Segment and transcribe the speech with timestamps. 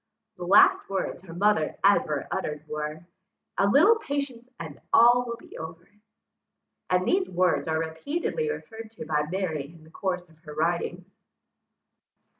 [0.37, 3.05] The last words her mother ever uttered were,
[3.59, 5.87] "A little patience, and all will be over!"
[6.89, 11.19] and these words are repeatedly referred to by Mary in the course of her writings.